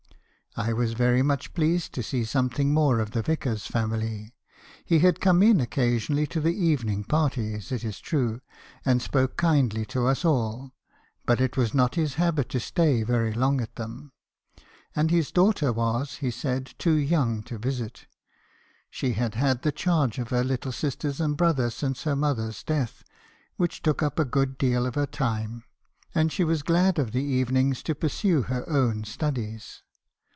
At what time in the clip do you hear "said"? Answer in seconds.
16.29-16.73